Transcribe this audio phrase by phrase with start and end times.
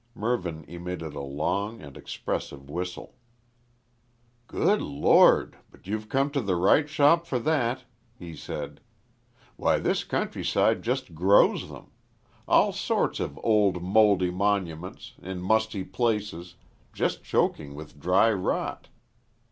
[0.15, 3.13] Mervyn emitted a long and expressive whistle.
[4.47, 5.57] "Good Lord!
[5.69, 7.83] but you've come to the right shop for that,"
[8.17, 8.81] he said.
[9.57, 11.91] "Why this countryside just grows them.
[12.47, 16.55] All sorts of old mouldy monuments, in musty places,
[16.93, 18.87] just choking with dry rot.